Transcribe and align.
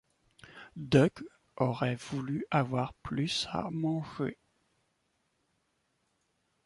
Buck 0.77 1.21
aurait 1.57 1.93
voulu 1.95 2.43
avoir 2.49 2.95
plus 3.03 3.45
à 3.51 3.69
manger. 3.69 4.35